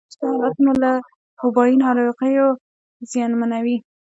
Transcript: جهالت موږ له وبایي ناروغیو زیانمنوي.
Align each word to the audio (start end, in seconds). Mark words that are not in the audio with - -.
جهالت 0.19 0.55
موږ 0.65 0.77
له 0.83 0.91
وبایي 1.45 1.75
ناروغیو 1.83 2.47
زیانمنوي. 3.11 3.77